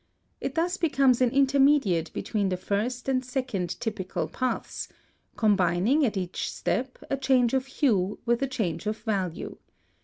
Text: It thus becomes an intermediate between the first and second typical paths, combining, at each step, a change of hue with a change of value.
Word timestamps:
It 0.39 0.55
thus 0.55 0.77
becomes 0.77 1.21
an 1.21 1.29
intermediate 1.29 2.11
between 2.11 2.49
the 2.49 2.57
first 2.57 3.07
and 3.07 3.23
second 3.23 3.79
typical 3.79 4.27
paths, 4.27 4.87
combining, 5.35 6.03
at 6.07 6.17
each 6.17 6.49
step, 6.51 6.97
a 7.11 7.17
change 7.17 7.53
of 7.53 7.67
hue 7.67 8.17
with 8.25 8.41
a 8.41 8.47
change 8.47 8.87
of 8.87 8.97
value. 8.97 9.57